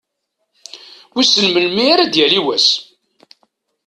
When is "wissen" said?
1.13-1.45